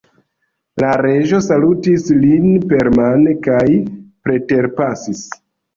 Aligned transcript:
La 0.83 0.93
Reĝo 1.05 1.41
salutis 1.49 2.09
lin 2.23 2.49
permane 2.73 3.39
kaj 3.51 3.63
preterpasis. 4.27 5.27